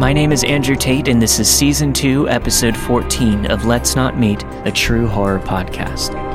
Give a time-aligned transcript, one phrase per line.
[0.00, 4.18] My name is Andrew Tate, and this is Season 2, Episode 14 of Let's Not
[4.18, 6.29] Meet, a true horror podcast.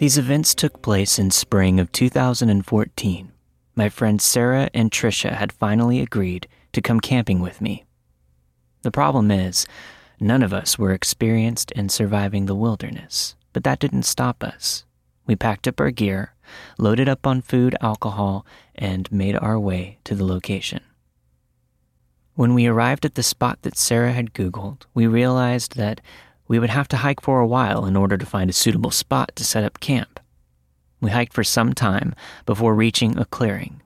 [0.00, 3.32] These events took place in spring of 2014.
[3.74, 7.84] My friends Sarah and Trisha had finally agreed to come camping with me.
[8.80, 9.66] The problem is,
[10.18, 14.86] none of us were experienced in surviving the wilderness, but that didn't stop us.
[15.26, 16.32] We packed up our gear,
[16.78, 20.80] loaded up on food, alcohol, and made our way to the location.
[22.36, 26.00] When we arrived at the spot that Sarah had Googled, we realized that
[26.50, 29.30] we would have to hike for a while in order to find a suitable spot
[29.36, 30.18] to set up camp.
[31.00, 32.12] We hiked for some time
[32.44, 33.82] before reaching a clearing.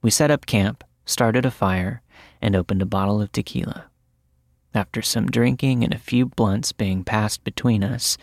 [0.00, 2.00] We set up camp, started a fire,
[2.40, 3.86] and opened a bottle of tequila.
[4.72, 8.16] After some drinking and a few blunts being passed between us,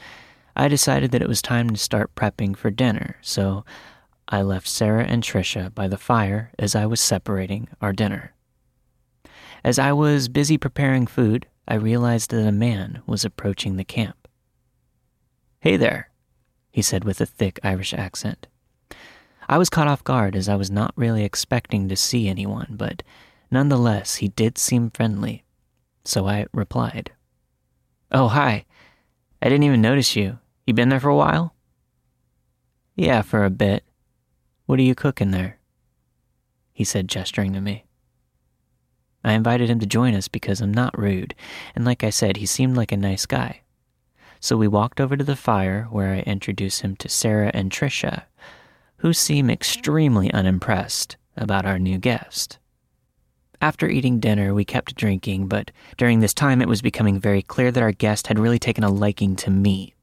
[0.55, 3.65] I decided that it was time to start prepping for dinner, so
[4.29, 8.33] I left Sarah and Trisha by the fire as I was separating our dinner.
[9.65, 14.27] As I was busy preparing food, I realized that a man was approaching the camp.
[15.59, 16.09] Hey there,
[16.71, 18.47] he said with a thick Irish accent.
[19.47, 23.03] I was caught off guard as I was not really expecting to see anyone, but
[23.51, 25.43] nonetheless, he did seem friendly.
[26.03, 27.11] So I replied,
[28.11, 28.65] Oh, hi.
[29.39, 30.39] I didn't even notice you.
[30.65, 31.53] You been there for a while?
[32.95, 33.83] Yeah, for a bit.
[34.65, 35.59] What are you cooking there?
[36.73, 37.85] He said, gesturing to me.
[39.23, 41.35] I invited him to join us because I'm not rude,
[41.75, 43.61] and like I said, he seemed like a nice guy.
[44.39, 48.23] So we walked over to the fire where I introduced him to Sarah and Trisha,
[48.97, 52.57] who seem extremely unimpressed about our new guest.
[53.61, 57.71] After eating dinner, we kept drinking, but during this time it was becoming very clear
[57.71, 59.95] that our guest had really taken a liking to me.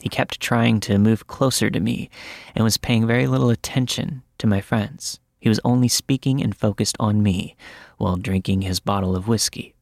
[0.00, 2.10] He kept trying to move closer to me
[2.54, 5.20] and was paying very little attention to my friends.
[5.42, 7.56] He was only speaking and focused on me
[7.96, 9.74] while drinking his bottle of whiskey.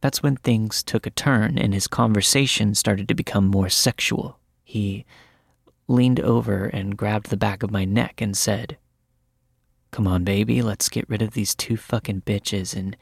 [0.00, 4.38] That's when things took a turn and his conversation started to become more sexual.
[4.62, 5.06] He
[5.88, 8.78] leaned over and grabbed the back of my neck and said,
[9.90, 12.96] Come on, baby, let's get rid of these two fucking bitches and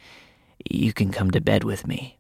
[0.71, 2.19] you can come to bed with me.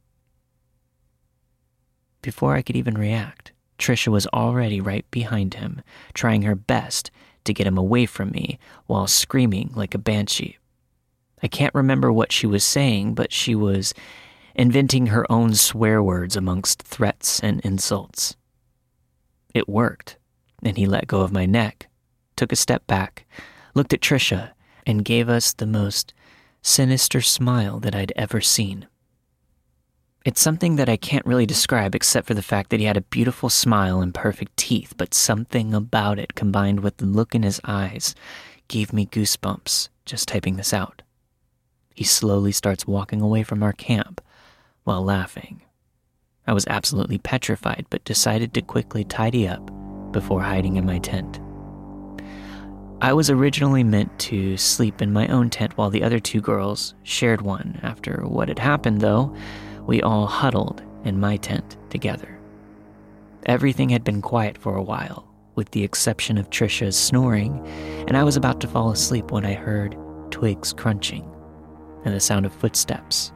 [2.20, 5.80] Before I could even react, Trisha was already right behind him,
[6.12, 7.10] trying her best
[7.44, 10.58] to get him away from me while screaming like a banshee.
[11.42, 13.94] I can't remember what she was saying, but she was
[14.54, 18.36] inventing her own swear words amongst threats and insults.
[19.54, 20.18] It worked,
[20.62, 21.88] and he let go of my neck,
[22.36, 23.26] took a step back,
[23.74, 24.52] looked at Trisha,
[24.86, 26.14] and gave us the most
[26.62, 28.86] sinister smile that I'd ever seen.
[30.24, 33.02] It's something that I can't really describe except for the fact that he had a
[33.02, 37.60] beautiful smile and perfect teeth, but something about it combined with the look in his
[37.64, 38.14] eyes
[38.68, 41.02] gave me goosebumps just typing this out.
[41.94, 44.20] He slowly starts walking away from our camp
[44.84, 45.62] while laughing.
[46.46, 49.70] I was absolutely petrified, but decided to quickly tidy up
[50.12, 51.40] before hiding in my tent.
[53.00, 56.94] I was originally meant to sleep in my own tent while the other two girls
[57.02, 57.80] shared one.
[57.82, 59.34] After what had happened, though,
[59.86, 62.38] we all huddled in my tent together.
[63.46, 67.66] Everything had been quiet for a while, with the exception of Trisha's snoring,
[68.06, 69.96] and I was about to fall asleep when I heard
[70.30, 71.28] twigs crunching
[72.04, 73.32] and the sound of footsteps,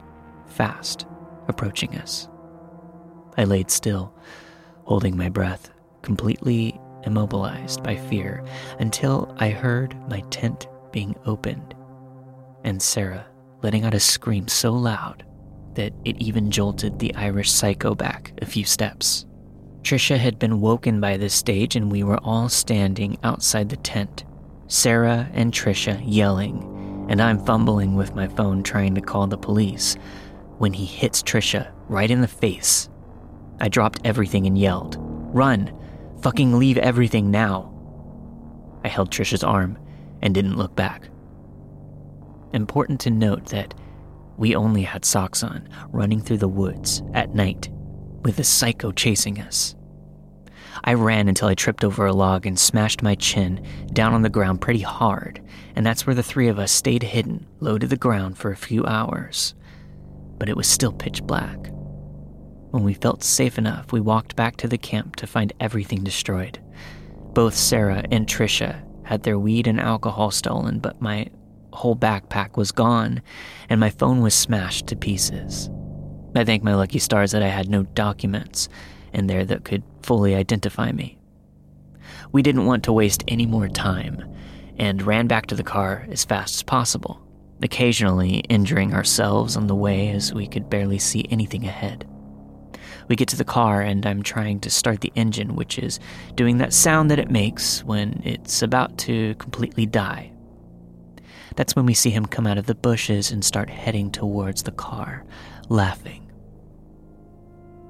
[0.47, 1.05] fast,
[1.47, 2.27] approaching us.
[3.37, 4.13] I laid still,
[4.85, 5.69] holding my breath,
[6.01, 8.43] completely immobilized by fear,
[8.79, 11.75] until I heard my tent being opened
[12.63, 13.25] and Sarah
[13.61, 15.25] letting out a scream so loud
[15.77, 19.25] that it even jolted the Irish psycho back a few steps.
[19.83, 24.25] Trisha had been woken by this stage, and we were all standing outside the tent,
[24.67, 29.95] Sarah and Trisha yelling, and I'm fumbling with my phone trying to call the police
[30.57, 32.89] when he hits Trisha right in the face.
[33.61, 35.73] I dropped everything and yelled, Run!
[36.21, 37.73] Fucking leave everything now!
[38.83, 39.77] I held Trisha's arm
[40.21, 41.09] and didn't look back.
[42.51, 43.73] Important to note that
[44.37, 47.69] we only had socks on, running through the woods at night,
[48.23, 49.75] with a psycho chasing us.
[50.83, 54.29] I ran until I tripped over a log and smashed my chin down on the
[54.29, 55.41] ground pretty hard,
[55.75, 58.57] and that's where the three of us stayed hidden, low to the ground for a
[58.57, 59.55] few hours.
[60.37, 61.57] But it was still pitch black.
[62.71, 66.59] When we felt safe enough, we walked back to the camp to find everything destroyed.
[67.33, 71.27] Both Sarah and Trisha had their weed and alcohol stolen, but my
[71.77, 73.21] whole backpack was gone
[73.69, 75.69] and my phone was smashed to pieces.
[76.35, 78.67] I thank my lucky stars that I had no documents
[79.13, 81.17] in there that could fully identify me.
[82.31, 84.23] We didn't want to waste any more time
[84.77, 87.21] and ran back to the car as fast as possible,
[87.61, 92.07] occasionally injuring ourselves on the way as we could barely see anything ahead.
[93.07, 95.99] We get to the car and I'm trying to start the engine, which is
[96.35, 100.31] doing that sound that it makes when it's about to completely die.
[101.57, 104.71] That's when we see him come out of the bushes and start heading towards the
[104.71, 105.25] car,
[105.69, 106.31] laughing.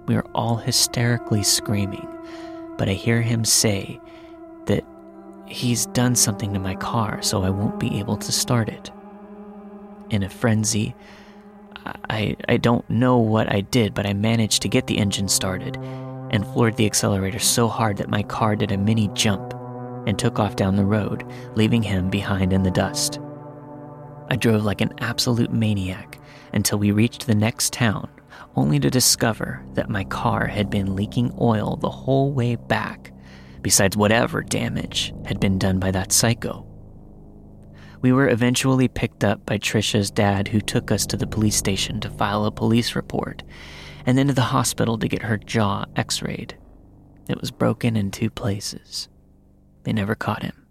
[0.07, 2.07] We are all hysterically screaming,
[2.77, 3.99] but I hear him say
[4.67, 4.85] that
[5.47, 8.89] he's done something to my car, so I won't be able to start it.
[10.09, 10.95] In a frenzy,
[12.09, 15.75] I, I don't know what I did, but I managed to get the engine started
[16.31, 19.53] and floored the accelerator so hard that my car did a mini jump
[20.05, 21.25] and took off down the road,
[21.55, 23.19] leaving him behind in the dust.
[24.29, 26.19] I drove like an absolute maniac
[26.53, 28.09] until we reached the next town,
[28.55, 33.11] only to discover that my car had been leaking oil the whole way back,
[33.61, 36.65] besides whatever damage had been done by that psycho.
[38.01, 41.99] We were eventually picked up by Trisha's dad, who took us to the police station
[42.01, 43.43] to file a police report,
[44.05, 46.55] and then to the hospital to get her jaw x rayed.
[47.27, 49.09] It was broken in two places.
[49.83, 50.66] They never caught him.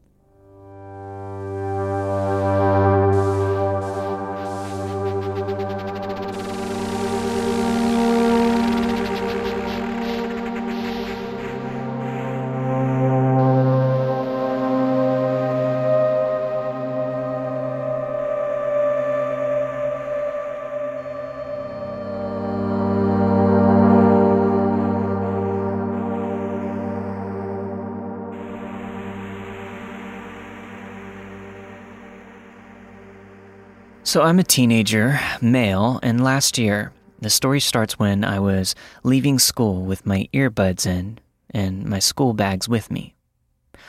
[34.07, 39.41] So I'm a teenager, male, and last year, the story starts when I was leaving
[39.41, 41.19] school with my earbuds in
[41.51, 43.17] and my school bags with me.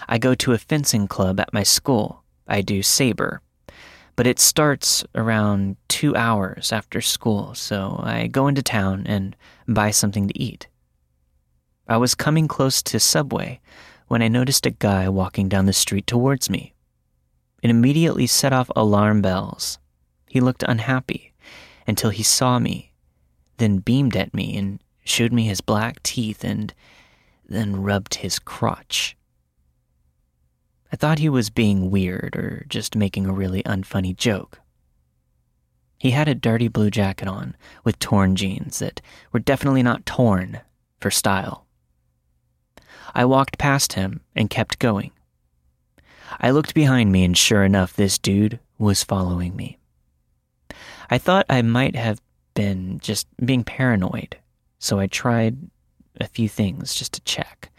[0.10, 2.24] I go to a fencing club at my school.
[2.48, 3.42] I do saber.
[4.16, 9.36] But it starts around two hours after school, so I go into town and
[9.68, 10.68] buy something to eat.
[11.88, 13.60] I was coming close to Subway
[14.08, 16.74] when I noticed a guy walking down the street towards me.
[17.62, 19.78] It immediately set off alarm bells
[20.28, 21.34] he looked unhappy
[21.88, 22.92] until he saw me,
[23.58, 26.74] then beamed at me and showed me his black teeth and
[27.48, 29.16] then rubbed his crotch.
[30.92, 34.60] I thought he was being weird or just making a really unfunny joke.
[36.00, 39.02] He had a dirty blue jacket on with torn jeans that
[39.32, 40.62] were definitely not torn
[41.00, 41.66] for style.
[43.16, 45.12] I walked past him and kept going.
[46.40, 49.80] I looked behind me, and sure enough, this dude was following me.
[51.10, 52.22] I thought I might have
[52.54, 54.38] been just being paranoid,
[54.80, 55.58] so I tried
[56.20, 57.72] a few things just to check.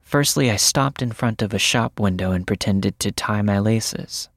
[0.00, 4.28] Firstly, I stopped in front of a shop window and pretended to tie my laces.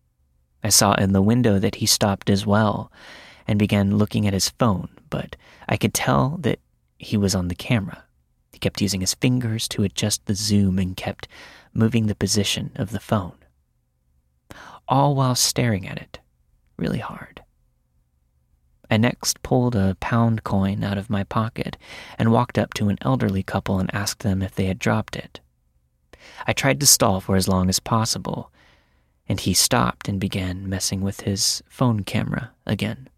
[0.64, 2.92] I saw in the window that he stopped as well
[3.48, 5.36] and began looking at his phone, but
[5.70, 6.60] I could tell that
[6.98, 8.04] he was on the camera.
[8.52, 11.28] He kept using his fingers to adjust the zoom and kept
[11.74, 13.38] moving the position of the phone,
[14.88, 16.20] all while staring at it
[16.78, 17.44] really hard.
[18.90, 21.78] I next pulled a pound coin out of my pocket
[22.18, 25.40] and walked up to an elderly couple and asked them if they had dropped it.
[26.48, 28.52] I tried to stall for as long as possible,
[29.28, 33.10] and he stopped and began messing with his phone camera again.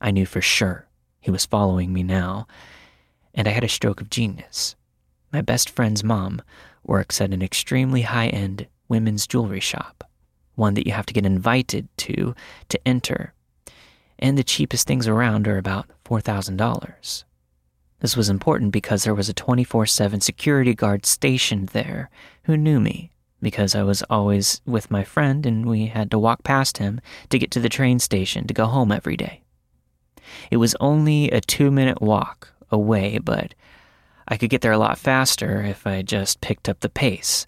[0.00, 0.88] I knew for sure
[1.20, 2.46] he was following me now,
[3.34, 4.76] and I had a stroke of genius.
[5.32, 6.42] My best friend's mom
[6.84, 10.08] works at an extremely high end women's jewelry shop,
[10.54, 12.34] one that you have to get invited to
[12.68, 13.32] to enter
[14.24, 17.24] and the cheapest things around are about $4,000.
[18.00, 22.08] This was important because there was a 24 7 security guard stationed there
[22.44, 23.10] who knew me
[23.42, 27.38] because I was always with my friend and we had to walk past him to
[27.38, 29.42] get to the train station to go home every day.
[30.50, 33.54] It was only a two minute walk away, but
[34.26, 37.46] I could get there a lot faster if I just picked up the pace.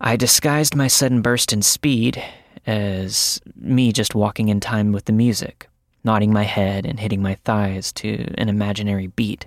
[0.00, 2.24] I disguised my sudden burst in speed
[2.66, 5.68] as me just walking in time with the music,
[6.04, 9.46] nodding my head and hitting my thighs to an imaginary beat.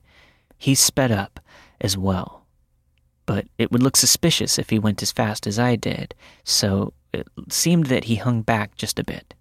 [0.58, 1.40] He sped up
[1.82, 2.46] as well.
[3.26, 7.28] But it would look suspicious if he went as fast as I did, so it
[7.50, 9.34] seemed that he hung back just a bit.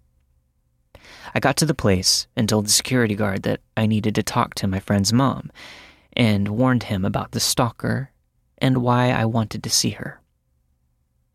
[1.33, 4.55] I got to the place and told the security guard that I needed to talk
[4.55, 5.51] to my friend's mom
[6.13, 8.11] and warned him about the stalker
[8.57, 10.21] and why I wanted to see her.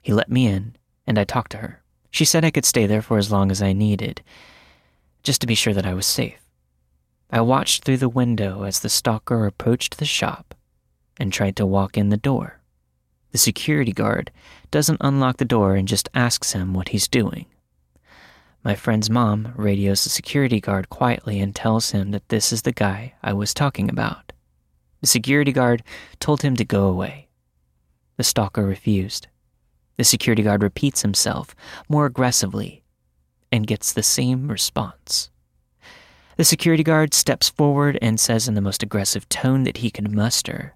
[0.03, 1.84] He let me in and I talked to her.
[2.15, 4.23] She said I could stay there for as long as I needed,
[5.25, 6.39] just to be sure that I was safe.
[7.29, 10.55] I watched through the window as the stalker approached the shop
[11.19, 12.61] and tried to walk in the door.
[13.33, 14.31] The security guard
[14.71, 17.47] doesn't unlock the door and just asks him what he's doing.
[18.63, 22.71] My friend's mom radios the security guard quietly and tells him that this is the
[22.71, 24.31] guy I was talking about.
[25.01, 25.83] The security guard
[26.21, 27.27] told him to go away.
[28.19, 29.27] The stalker refused.
[29.97, 31.55] The security guard repeats himself
[31.89, 32.83] more aggressively
[33.53, 35.31] and gets the same response.
[36.37, 40.15] The security guard steps forward and says in the most aggressive tone that he can
[40.15, 40.75] muster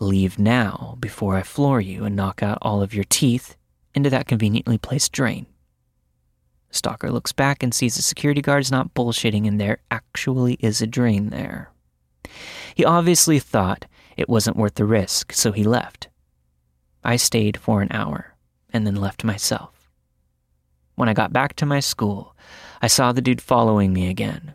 [0.00, 3.56] Leave now before I floor you and knock out all of your teeth
[3.94, 5.46] into that conveniently placed drain.
[6.68, 10.54] The stalker looks back and sees the security guard is not bullshitting and there actually
[10.60, 11.72] is a drain there.
[12.74, 16.08] He obviously thought it wasn't worth the risk, so he left.
[17.02, 18.36] I stayed for an hour
[18.72, 19.90] and then left myself.
[20.94, 22.36] When I got back to my school,
[22.82, 24.54] I saw the dude following me again.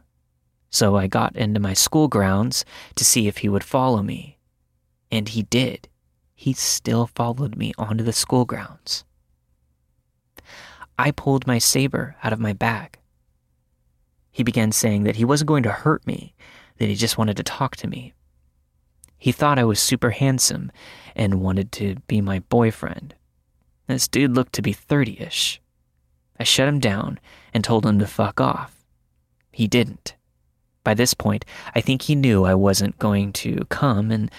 [0.69, 2.65] So I got into my school grounds
[2.95, 4.39] to see if he would follow me.
[5.11, 5.87] And he did.
[6.35, 9.05] He still followed me onto the school grounds.
[10.97, 12.99] I pulled my saber out of my bag.
[14.31, 16.33] He began saying that he wasn't going to hurt me,
[16.77, 18.13] that he just wanted to talk to me.
[19.17, 20.71] He thought I was super handsome
[21.15, 23.15] and wanted to be my boyfriend.
[23.87, 25.61] This dude looked to be 30 ish.
[26.39, 27.19] I shut him down
[27.53, 28.83] and told him to fuck off.
[29.51, 30.15] He didn't.
[30.83, 34.31] By this point, I think he knew I wasn't going to come and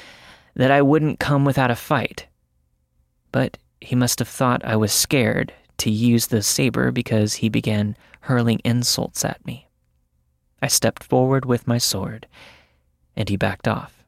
[0.54, 2.26] that I wouldn't come without a fight.
[3.32, 7.96] But he must have thought I was scared to use the saber because he began
[8.20, 9.68] hurling insults at me.
[10.62, 12.26] I stepped forward with my sword,
[13.16, 14.04] and he backed off.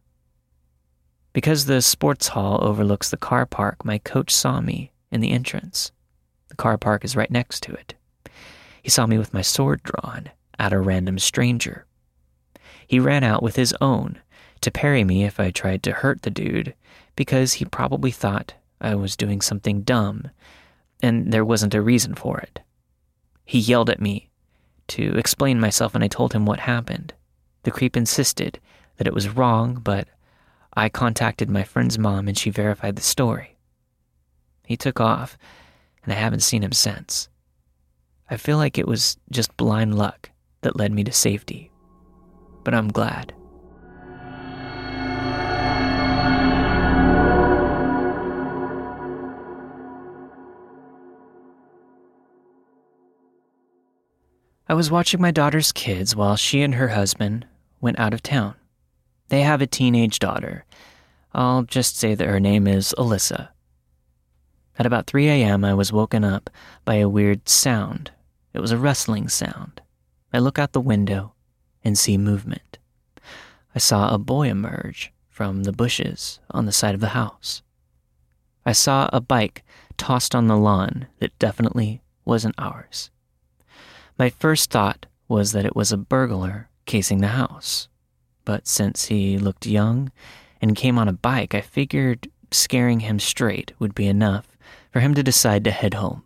[1.32, 5.92] Because the sports hall overlooks the car park, my coach saw me in the entrance.
[6.48, 7.94] The car park is right next to it.
[8.82, 11.86] He saw me with my sword drawn at a random stranger.
[12.86, 14.20] He ran out with his own
[14.60, 16.74] to parry me if I tried to hurt the dude
[17.16, 20.30] because he probably thought I was doing something dumb
[21.02, 22.60] and there wasn't a reason for it.
[23.44, 24.30] He yelled at me
[24.88, 27.12] to explain myself and I told him what happened.
[27.64, 28.60] The creep insisted
[28.96, 30.08] that it was wrong, but
[30.74, 33.55] I contacted my friend's mom and she verified the story.
[34.66, 35.38] He took off,
[36.02, 37.28] and I haven't seen him since.
[38.28, 40.30] I feel like it was just blind luck
[40.62, 41.70] that led me to safety,
[42.64, 43.32] but I'm glad.
[54.68, 57.46] I was watching my daughter's kids while she and her husband
[57.80, 58.56] went out of town.
[59.28, 60.64] They have a teenage daughter.
[61.32, 63.50] I'll just say that her name is Alyssa.
[64.78, 66.50] At about 3 a.m., I was woken up
[66.84, 68.10] by a weird sound.
[68.52, 69.80] It was a rustling sound.
[70.32, 71.34] I look out the window
[71.82, 72.78] and see movement.
[73.74, 77.62] I saw a boy emerge from the bushes on the side of the house.
[78.64, 79.64] I saw a bike
[79.96, 83.10] tossed on the lawn that definitely wasn't ours.
[84.18, 87.88] My first thought was that it was a burglar casing the house.
[88.44, 90.10] But since he looked young
[90.60, 94.55] and came on a bike, I figured scaring him straight would be enough
[94.96, 96.22] for him to decide to head home.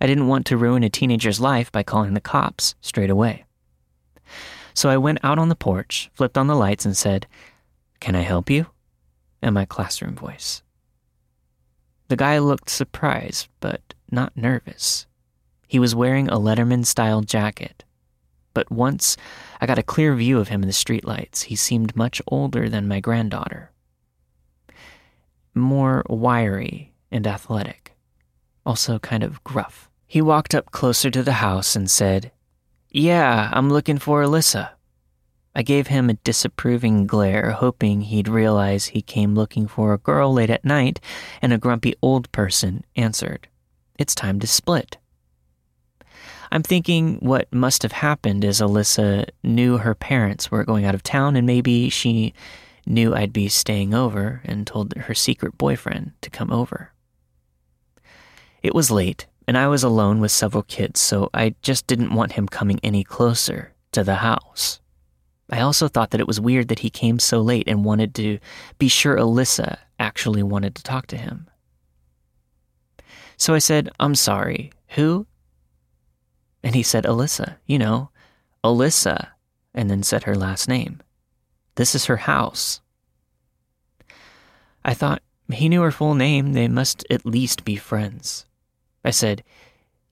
[0.00, 3.46] I didn't want to ruin a teenager's life by calling the cops straight away.
[4.74, 7.26] So I went out on the porch, flipped on the lights, and said,
[7.98, 8.66] Can I help you?
[9.42, 10.62] in my classroom voice.
[12.06, 15.08] The guy looked surprised, but not nervous.
[15.66, 17.82] He was wearing a Letterman style jacket.
[18.52, 19.16] But once
[19.60, 22.86] I got a clear view of him in the streetlights, he seemed much older than
[22.86, 23.72] my granddaughter.
[25.56, 27.96] More wiry and athletic,
[28.66, 29.88] also kind of gruff.
[30.06, 32.32] He walked up closer to the house and said,
[32.90, 34.70] Yeah, I'm looking for Alyssa.
[35.54, 40.32] I gave him a disapproving glare, hoping he'd realize he came looking for a girl
[40.32, 41.00] late at night,
[41.40, 43.46] and a grumpy old person answered,
[43.96, 44.98] It's time to split.
[46.50, 51.02] I'm thinking what must have happened is Alyssa knew her parents were going out of
[51.02, 52.32] town and maybe she
[52.86, 56.93] knew I'd be staying over and told her secret boyfriend to come over.
[58.64, 62.32] It was late and I was alone with several kids, so I just didn't want
[62.32, 64.80] him coming any closer to the house.
[65.50, 68.38] I also thought that it was weird that he came so late and wanted to
[68.78, 71.46] be sure Alyssa actually wanted to talk to him.
[73.36, 74.72] So I said, I'm sorry.
[74.96, 75.26] Who?
[76.62, 78.08] And he said, Alyssa, you know,
[78.64, 79.28] Alyssa,
[79.74, 81.02] and then said her last name.
[81.74, 82.80] This is her house.
[84.82, 85.20] I thought
[85.52, 86.54] he knew her full name.
[86.54, 88.46] They must at least be friends.
[89.04, 89.42] I said,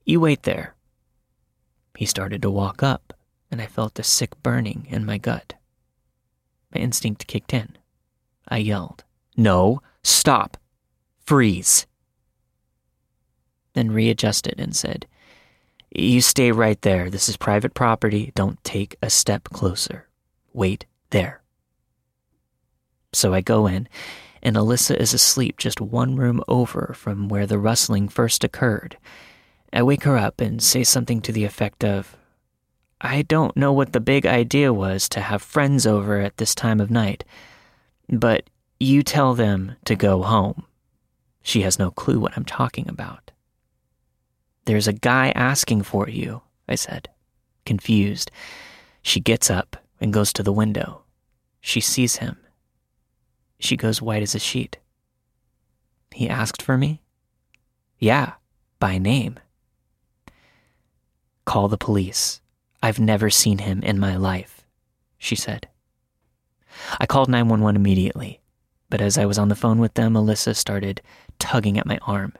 [0.05, 0.75] You wait there.
[1.97, 3.13] He started to walk up,
[3.51, 5.53] and I felt a sick burning in my gut.
[6.73, 7.77] My instinct kicked in.
[8.47, 9.03] I yelled,
[9.37, 10.57] No, stop,
[11.25, 11.85] freeze.
[13.73, 15.07] Then readjusted and said,
[15.89, 17.09] You stay right there.
[17.09, 18.31] This is private property.
[18.35, 20.07] Don't take a step closer.
[20.53, 21.41] Wait there.
[23.13, 23.87] So I go in,
[24.43, 28.97] and Alyssa is asleep just one room over from where the rustling first occurred.
[29.71, 32.15] I wake her up and say something to the effect of,
[33.01, 36.79] I don't know what the big idea was to have friends over at this time
[36.79, 37.23] of night,
[38.09, 40.65] but you tell them to go home.
[41.41, 43.31] She has no clue what I'm talking about.
[44.65, 47.09] There's a guy asking for you, I said,
[47.65, 48.29] confused.
[49.01, 51.03] She gets up and goes to the window.
[51.61, 52.37] She sees him.
[53.63, 54.77] She goes white as a sheet.
[56.11, 57.01] He asked for me?
[57.97, 58.33] Yeah,
[58.77, 59.39] by name.
[61.45, 62.41] Call the police.
[62.81, 64.65] I've never seen him in my life,
[65.17, 65.69] she said.
[66.99, 68.41] I called 911 immediately,
[68.89, 71.01] but as I was on the phone with them, Alyssa started
[71.39, 72.33] tugging at my arm.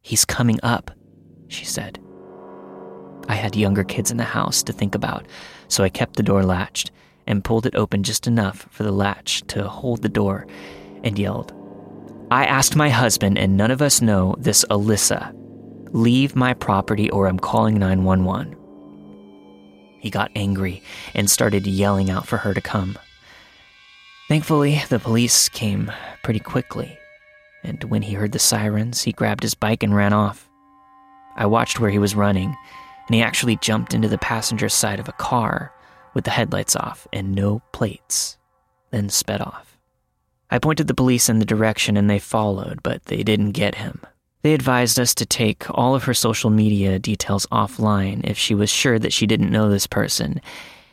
[0.00, 0.90] He's coming up,
[1.46, 2.00] she said.
[3.28, 5.24] I had younger kids in the house to think about,
[5.68, 6.90] so I kept the door latched
[7.26, 10.46] and pulled it open just enough for the latch to hold the door
[11.04, 11.52] and yelled,
[12.30, 15.36] I asked my husband, and none of us know this Alyssa.
[15.92, 18.56] Leave my property or I'm calling 911.
[20.00, 20.82] He got angry
[21.14, 22.98] and started yelling out for her to come.
[24.28, 26.98] Thankfully, the police came pretty quickly,
[27.62, 30.48] and when he heard the sirens, he grabbed his bike and ran off.
[31.36, 32.56] I watched where he was running,
[33.06, 35.72] and he actually jumped into the passenger side of a car
[36.14, 38.38] with the headlights off and no plates,
[38.90, 39.78] then sped off.
[40.50, 44.02] I pointed the police in the direction and they followed, but they didn't get him.
[44.42, 48.68] They advised us to take all of her social media details offline if she was
[48.68, 50.40] sure that she didn't know this person,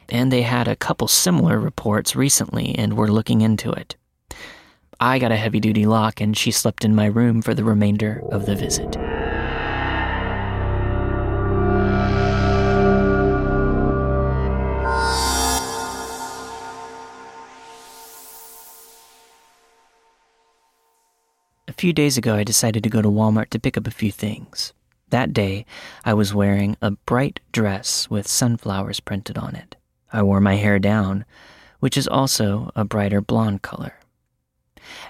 [0.08, 3.96] and they had a couple similar reports recently and were looking into it.
[5.00, 8.22] I got a heavy duty lock and she slept in my room for the remainder
[8.32, 8.96] of the visit.
[21.80, 24.74] Few days ago, I decided to go to Walmart to pick up a few things.
[25.12, 25.66] That day,
[26.04, 29.78] I was wearing a bright dress with sunflowers printed on it.
[30.12, 31.24] I wore my hair down,
[31.80, 33.94] which is also a brighter blonde color.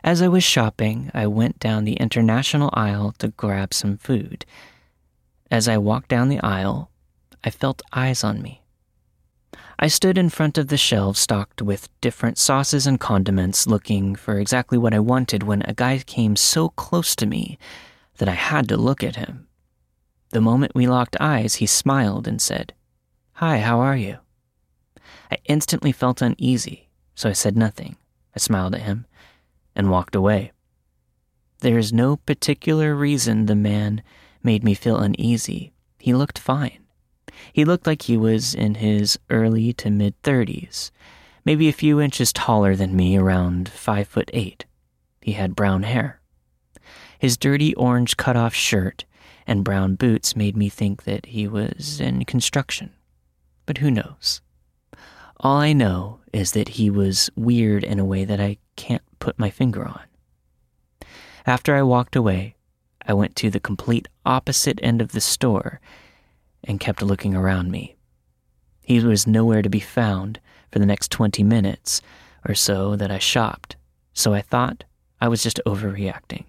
[0.03, 4.45] As I was shopping, I went down the international aisle to grab some food.
[5.49, 6.91] As I walked down the aisle,
[7.43, 8.61] I felt eyes on me.
[9.81, 14.37] I stood in front of the shelves stocked with different sauces and condiments, looking for
[14.37, 17.57] exactly what I wanted when a guy came so close to me
[18.17, 19.47] that I had to look at him.
[20.31, 22.73] The moment we locked eyes, he smiled and said,
[23.35, 24.17] Hi, how are you?
[25.31, 27.95] I instantly felt uneasy, so I said nothing.
[28.35, 29.05] I smiled at him
[29.77, 30.51] and walked away.
[31.59, 34.03] There is no particular reason the man
[34.43, 35.71] made me feel uneasy.
[35.99, 36.85] He looked fine.
[37.53, 40.91] He looked like he was in his early to mid 30s,
[41.45, 44.65] maybe a few inches taller than me, around 5 foot 8.
[45.21, 46.19] He had brown hair.
[47.17, 49.05] His dirty orange cut-off shirt
[49.45, 52.91] and brown boots made me think that he was in construction.
[53.65, 54.41] But who knows?
[55.37, 59.39] All I know is that he was weird in a way that I can't put
[59.39, 60.01] my finger on.
[61.45, 62.55] After I walked away,
[63.05, 65.81] I went to the complete opposite end of the store
[66.63, 67.95] and kept looking around me.
[68.81, 70.39] He was nowhere to be found
[70.71, 72.01] for the next 20 minutes
[72.47, 73.75] or so that I shopped,
[74.13, 74.83] so I thought
[75.21, 76.45] I was just overreacting.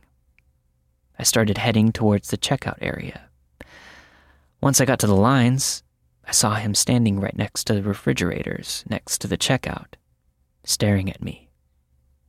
[1.18, 3.28] I started heading towards the checkout area.
[4.60, 5.82] Once I got to the lines,
[6.24, 9.94] I saw him standing right next to the refrigerators, next to the checkout,
[10.64, 11.50] staring at me.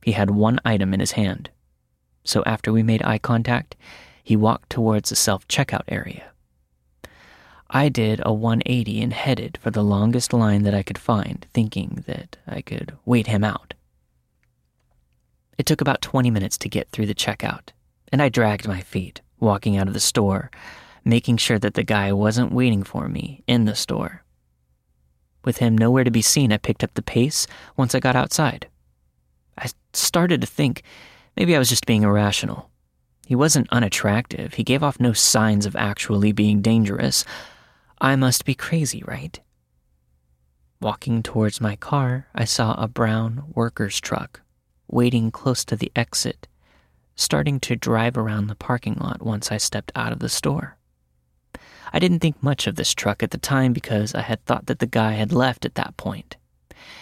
[0.02, 1.50] He had one item in his hand,
[2.24, 3.76] so after we made eye contact,
[4.22, 6.31] he walked towards the self checkout area.
[7.74, 12.04] I did a 180 and headed for the longest line that I could find, thinking
[12.06, 13.72] that I could wait him out.
[15.56, 17.70] It took about 20 minutes to get through the checkout,
[18.12, 20.50] and I dragged my feet, walking out of the store,
[21.02, 24.22] making sure that the guy wasn't waiting for me in the store.
[25.42, 27.46] With him nowhere to be seen, I picked up the pace
[27.78, 28.68] once I got outside.
[29.56, 30.82] I started to think
[31.38, 32.70] maybe I was just being irrational.
[33.26, 37.24] He wasn't unattractive, he gave off no signs of actually being dangerous,
[38.02, 39.38] I must be crazy, right?
[40.80, 44.40] Walking towards my car, I saw a brown worker's truck
[44.88, 46.48] waiting close to the exit,
[47.14, 50.76] starting to drive around the parking lot once I stepped out of the store.
[51.92, 54.80] I didn't think much of this truck at the time because I had thought that
[54.80, 56.36] the guy had left at that point,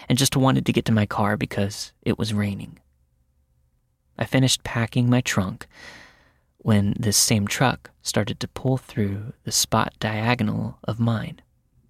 [0.07, 2.79] and just wanted to get to my car because it was raining.
[4.19, 5.67] I finished packing my trunk
[6.63, 11.41] when this same truck started to pull through the spot diagonal of mine,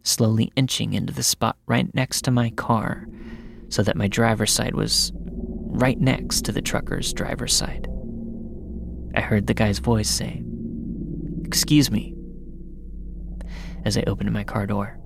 [0.03, 3.07] slowly inching into the spot right next to my car
[3.69, 7.89] so that my driver's side was right next to the trucker's driver's side.
[9.15, 10.43] I heard the guy's voice say,
[11.45, 12.15] Excuse me,
[13.85, 14.99] as I opened my car door.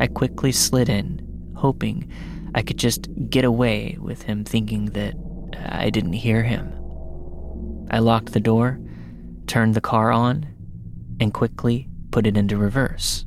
[0.00, 2.10] I quickly slid in, hoping
[2.54, 5.14] I could just get away with him thinking that
[5.56, 6.72] I didn't hear him.
[7.94, 8.80] I locked the door,
[9.46, 10.48] turned the car on,
[11.20, 13.24] and quickly put it into reverse.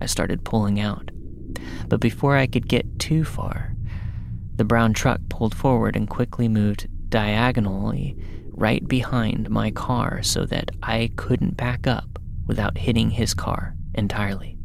[0.00, 1.12] I started pulling out.
[1.86, 3.76] But before I could get too far,
[4.56, 8.16] the brown truck pulled forward and quickly moved diagonally
[8.48, 14.58] right behind my car so that I couldn't back up without hitting his car entirely.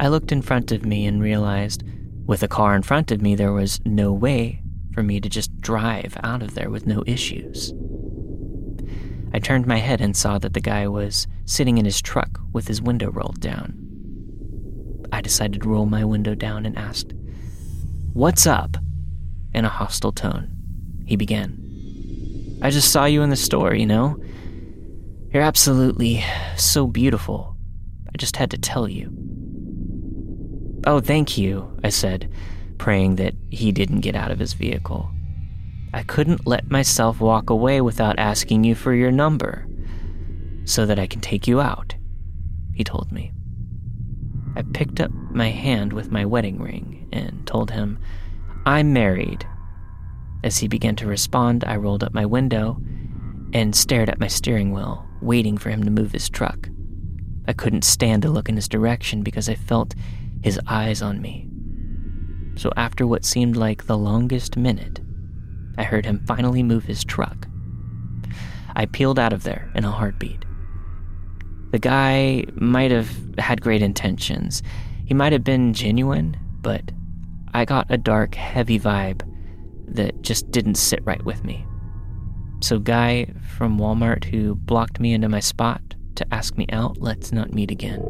[0.00, 1.82] I looked in front of me and realized
[2.24, 4.62] with a car in front of me, there was no way
[4.98, 7.72] for me to just drive out of there with no issues.
[9.32, 12.66] I turned my head and saw that the guy was sitting in his truck with
[12.66, 13.78] his window rolled down.
[15.12, 17.12] I decided to roll my window down and asked,
[18.12, 18.76] What's up?
[19.54, 20.50] in a hostile tone.
[21.06, 24.20] He began, I just saw you in the store, you know?
[25.32, 26.24] You're absolutely
[26.56, 27.54] so beautiful.
[28.12, 29.12] I just had to tell you.
[30.88, 32.32] Oh, thank you, I said,
[32.78, 35.10] praying that he didn't get out of his vehicle.
[35.92, 39.66] I couldn't let myself walk away without asking you for your number
[40.64, 41.94] so that I can take you out,
[42.74, 43.32] he told me.
[44.54, 47.98] I picked up my hand with my wedding ring and told him,
[48.66, 49.46] I'm married.
[50.44, 52.80] As he began to respond, I rolled up my window
[53.52, 56.68] and stared at my steering wheel, waiting for him to move his truck.
[57.46, 59.94] I couldn't stand to look in his direction because I felt
[60.42, 61.47] his eyes on me.
[62.58, 65.00] So, after what seemed like the longest minute,
[65.78, 67.46] I heard him finally move his truck.
[68.74, 70.44] I peeled out of there in a heartbeat.
[71.70, 74.64] The guy might have had great intentions.
[75.06, 76.90] He might have been genuine, but
[77.54, 79.22] I got a dark, heavy vibe
[79.86, 81.64] that just didn't sit right with me.
[82.60, 85.80] So, guy from Walmart who blocked me into my spot
[86.16, 88.02] to ask me out, let's not meet again.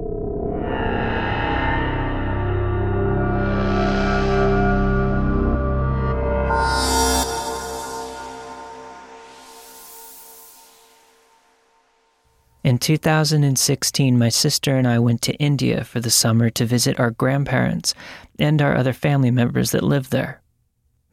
[12.68, 17.12] In 2016, my sister and I went to India for the summer to visit our
[17.12, 17.94] grandparents
[18.38, 20.42] and our other family members that live there.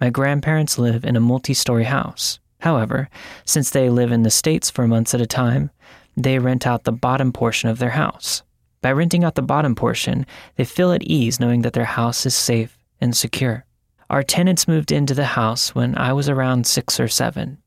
[0.01, 2.39] My grandparents live in a multi story house.
[2.59, 3.07] However,
[3.45, 5.69] since they live in the States for months at a time,
[6.17, 8.43] they rent out the bottom portion of their house.
[8.81, 10.25] By renting out the bottom portion,
[10.57, 13.63] they feel at ease knowing that their house is safe and secure.
[14.09, 17.59] Our tenants moved into the house when I was around six or seven.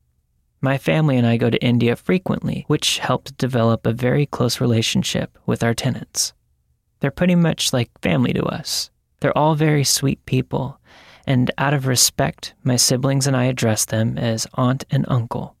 [0.61, 5.37] My family and I go to India frequently, which helped develop a very close relationship
[5.45, 6.33] with our tenants.
[6.99, 8.89] They're pretty much like family to us.
[9.21, 10.79] They're all very sweet people,
[11.25, 15.55] and out of respect, my siblings and I address them as aunt and uncle.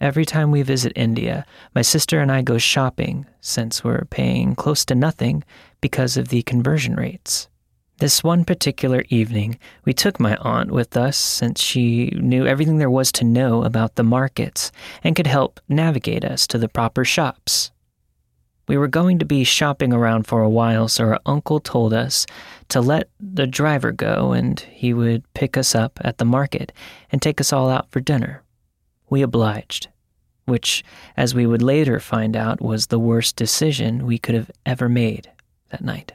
[0.00, 4.84] Every time we visit India, my sister and I go shopping since we're paying close
[4.86, 5.44] to nothing
[5.80, 7.48] because of the conversion rates.
[7.98, 12.90] This one particular evening, we took my aunt with us since she knew everything there
[12.90, 14.70] was to know about the markets
[15.02, 17.70] and could help navigate us to the proper shops.
[18.68, 22.26] We were going to be shopping around for a while, so our uncle told us
[22.68, 26.72] to let the driver go and he would pick us up at the market
[27.10, 28.42] and take us all out for dinner.
[29.08, 29.88] We obliged,
[30.44, 30.84] which,
[31.16, 35.30] as we would later find out, was the worst decision we could have ever made
[35.70, 36.12] that night.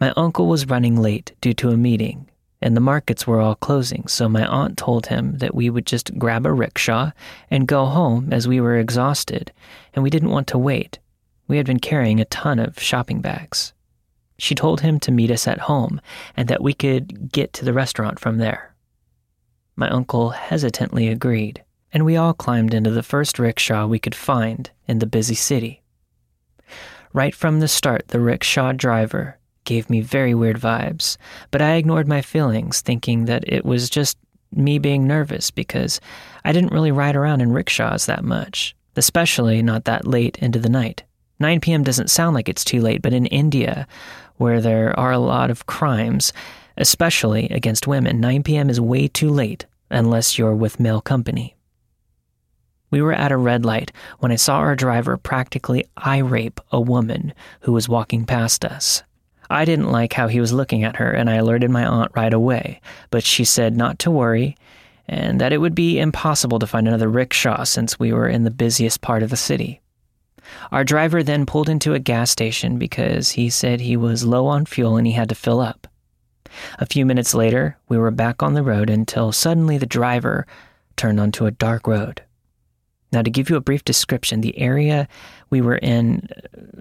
[0.00, 2.30] My uncle was running late due to a meeting,
[2.62, 6.16] and the markets were all closing, so my aunt told him that we would just
[6.18, 7.10] grab a rickshaw
[7.50, 9.52] and go home as we were exhausted,
[9.94, 11.00] and we didn't want to wait.
[11.48, 13.72] We had been carrying a ton of shopping bags.
[14.38, 16.00] She told him to meet us at home
[16.36, 18.74] and that we could get to the restaurant from there.
[19.74, 24.70] My uncle hesitantly agreed, and we all climbed into the first rickshaw we could find
[24.86, 25.82] in the busy city.
[27.12, 29.37] Right from the start, the rickshaw driver
[29.68, 31.18] gave me very weird vibes,
[31.50, 34.16] but I ignored my feelings, thinking that it was just
[34.50, 36.00] me being nervous because
[36.42, 40.70] I didn't really ride around in rickshaws that much, especially not that late into the
[40.70, 41.02] night.
[41.38, 41.84] 9 p.m.
[41.84, 43.86] doesn't sound like it's too late, but in India,
[44.36, 46.32] where there are a lot of crimes,
[46.78, 48.70] especially against women, 9 p.m.
[48.70, 51.54] is way too late unless you're with male company.
[52.90, 56.80] We were at a red light when I saw our driver practically eye rape a
[56.80, 59.02] woman who was walking past us.
[59.50, 62.32] I didn't like how he was looking at her, and I alerted my aunt right
[62.32, 62.80] away,
[63.10, 64.56] but she said not to worry
[65.08, 68.50] and that it would be impossible to find another rickshaw since we were in the
[68.50, 69.80] busiest part of the city.
[70.70, 74.66] Our driver then pulled into a gas station because he said he was low on
[74.66, 75.86] fuel and he had to fill up.
[76.78, 80.46] A few minutes later, we were back on the road until suddenly the driver
[80.96, 82.22] turned onto a dark road.
[83.10, 85.08] Now, to give you a brief description, the area
[85.50, 86.28] we were in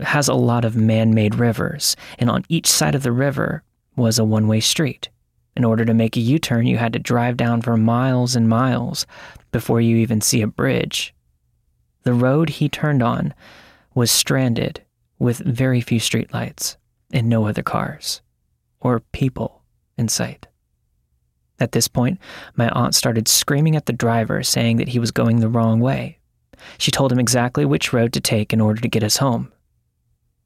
[0.03, 3.63] has a lot of man made rivers, and on each side of the river
[3.95, 5.09] was a one way street.
[5.55, 8.47] In order to make a U turn, you had to drive down for miles and
[8.47, 9.07] miles
[9.51, 11.15] before you even see a bridge.
[12.03, 13.33] The road he turned on
[13.95, 14.83] was stranded
[15.17, 16.77] with very few streetlights
[17.11, 18.21] and no other cars
[18.79, 19.63] or people
[19.97, 20.47] in sight.
[21.59, 22.19] At this point,
[22.55, 26.19] my aunt started screaming at the driver, saying that he was going the wrong way.
[26.77, 29.51] She told him exactly which road to take in order to get us home.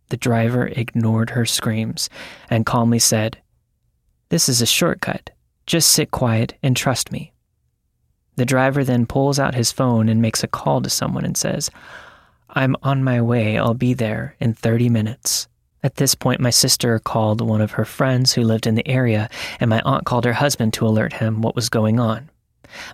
[0.09, 2.09] The driver ignored her screams
[2.49, 3.37] and calmly said,
[4.29, 5.29] This is a shortcut.
[5.65, 7.31] Just sit quiet and trust me.
[8.35, 11.69] The driver then pulls out his phone and makes a call to someone and says,
[12.49, 13.57] I'm on my way.
[13.57, 15.47] I'll be there in 30 minutes.
[15.83, 19.29] At this point, my sister called one of her friends who lived in the area,
[19.59, 22.29] and my aunt called her husband to alert him what was going on.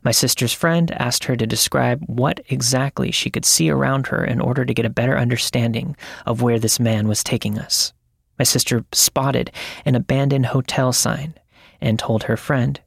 [0.03, 4.39] My sister's friend asked her to describe what exactly she could see around her in
[4.39, 7.93] order to get a better understanding of where this man was taking us.
[8.39, 9.51] My sister spotted
[9.85, 11.33] an abandoned hotel sign
[11.81, 12.79] and told her friend,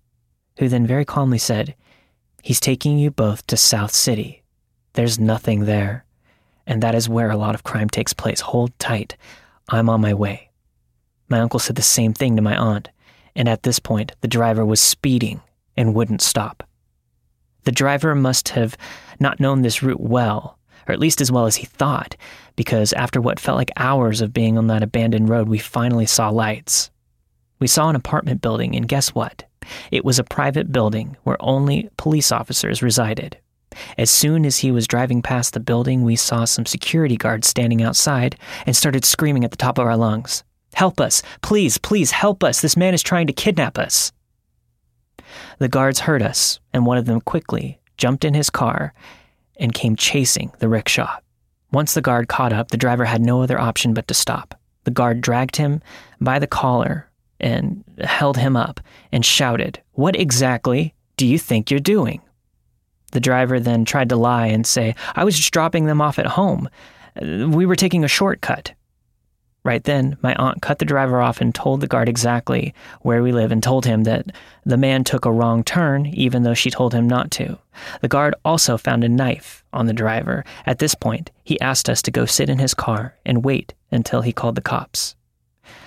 [0.59, 1.75] who then very calmly said,
[2.43, 4.43] He's taking you both to South City.
[4.95, 6.05] There's nothing there.
[6.67, 8.41] And that is where a lot of crime takes place.
[8.41, 9.17] Hold tight.
[9.69, 10.51] I'm on my way.
[11.29, 12.89] My uncle said the same thing to my aunt,
[13.37, 15.41] and at this point, the driver was speeding
[15.77, 16.63] and wouldn't stop.
[17.65, 18.77] The driver must have
[19.19, 22.17] not known this route well, or at least as well as he thought,
[22.57, 26.31] because after what felt like hours of being on that abandoned road, we finally saw
[26.31, 26.91] lights.
[27.59, 29.45] We saw an apartment building, and guess what?
[29.91, 33.37] It was a private building where only police officers resided.
[33.97, 37.83] As soon as he was driving past the building, we saw some security guards standing
[37.83, 40.43] outside and started screaming at the top of our lungs
[40.75, 41.23] Help us!
[41.43, 42.61] Please, please help us!
[42.61, 44.13] This man is trying to kidnap us!
[45.61, 48.95] The guards heard us, and one of them quickly jumped in his car
[49.59, 51.19] and came chasing the rickshaw.
[51.71, 54.59] Once the guard caught up, the driver had no other option but to stop.
[54.85, 55.83] The guard dragged him
[56.19, 58.81] by the collar and held him up
[59.13, 62.23] and shouted, What exactly do you think you're doing?
[63.13, 66.27] The driver then tried to lie and say, I was just dropping them off at
[66.27, 66.71] home.
[67.21, 68.73] We were taking a shortcut.
[69.63, 73.31] Right then, my aunt cut the driver off and told the guard exactly where we
[73.31, 76.95] live and told him that the man took a wrong turn, even though she told
[76.95, 77.59] him not to.
[78.01, 80.45] The guard also found a knife on the driver.
[80.65, 84.23] At this point, he asked us to go sit in his car and wait until
[84.23, 85.15] he called the cops.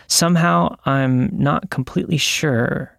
[0.07, 2.95] Somehow, I'm not completely sure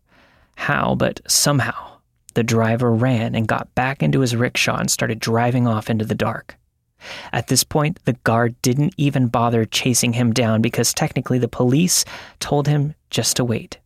[0.57, 1.99] how, but somehow,
[2.35, 6.17] the driver ran and got back into his rickshaw and started driving off into the
[6.17, 6.57] dark.
[7.33, 12.05] At this point, the guard didn't even bother chasing him down because technically the police
[12.41, 13.79] told him just to wait.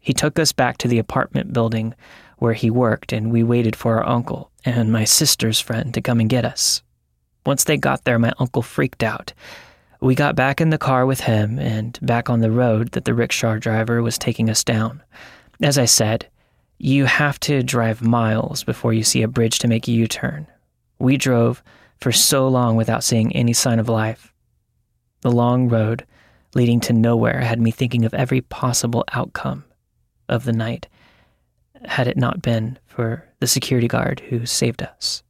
[0.00, 1.94] He took us back to the apartment building
[2.38, 6.20] where he worked, and we waited for our uncle and my sister's friend to come
[6.20, 6.82] and get us.
[7.46, 9.32] Once they got there, my uncle freaked out.
[10.00, 13.14] We got back in the car with him and back on the road that the
[13.14, 15.02] rickshaw driver was taking us down.
[15.62, 16.28] As I said,
[16.78, 20.46] you have to drive miles before you see a bridge to make a U turn.
[21.04, 21.62] We drove
[22.00, 24.32] for so long without seeing any sign of life.
[25.20, 26.06] The long road
[26.54, 29.64] leading to nowhere had me thinking of every possible outcome
[30.30, 30.88] of the night
[31.84, 35.22] had it not been for the security guard who saved us.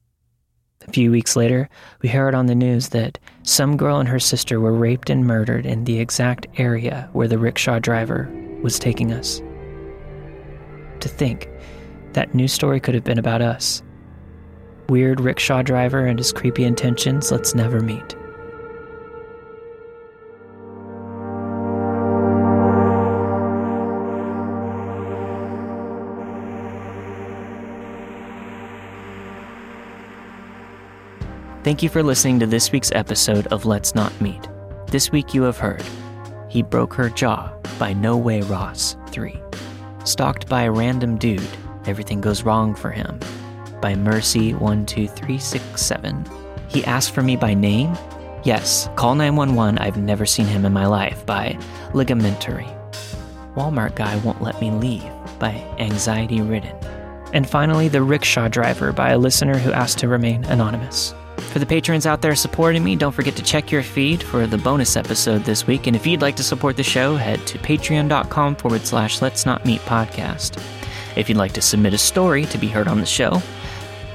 [0.86, 1.68] A few weeks later,
[2.02, 5.66] we heard on the news that some girl and her sister were raped and murdered
[5.66, 8.30] in the exact area where the rickshaw driver
[8.62, 9.42] was taking us
[11.00, 11.48] to think
[12.12, 13.82] that news story could have been about us.
[14.88, 18.16] Weird rickshaw driver and his creepy intentions, let's never meet.
[31.64, 34.48] Thank you for listening to this week's episode of Let's Not Meet.
[34.88, 35.82] This week you have heard
[36.50, 39.40] He Broke Her Jaw by No Way Ross 3.
[40.04, 41.40] Stalked by a random dude,
[41.86, 43.18] everything goes wrong for him.
[43.84, 46.70] By Mercy12367.
[46.70, 47.94] He asked for me by name?
[48.42, 51.26] Yes, call 911, I've never seen him in my life.
[51.26, 51.58] By
[51.92, 52.66] Ligamentary.
[53.54, 55.04] Walmart guy won't let me leave.
[55.38, 56.74] By Anxiety Ridden.
[57.34, 61.12] And finally, The Rickshaw Driver by a listener who asked to remain anonymous.
[61.36, 64.56] For the patrons out there supporting me, don't forget to check your feed for the
[64.56, 65.86] bonus episode this week.
[65.86, 69.66] And if you'd like to support the show, head to patreon.com forward slash let's not
[69.66, 70.58] meet podcast.
[71.16, 73.42] If you'd like to submit a story to be heard on the show,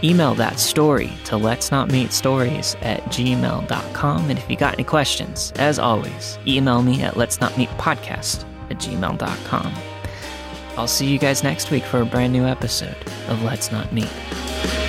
[0.03, 4.29] email that story to let's not meet stories at gmail.com.
[4.29, 8.45] And if you got any questions, as always, email me at let's not meet podcast
[8.69, 9.73] at gmail.com.
[10.77, 12.95] I'll see you guys next week for a brand new episode
[13.27, 14.88] of Let's Not Meet.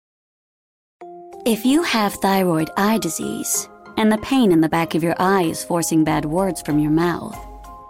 [1.45, 5.45] If you have thyroid eye disease and the pain in the back of your eye
[5.45, 7.35] is forcing bad words from your mouth,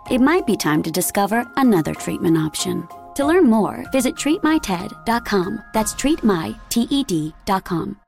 [0.10, 2.88] it might be time to discover another treatment option.
[3.16, 5.64] To learn more, visit treatmyted.com.
[5.74, 8.02] That's treatmyted.com.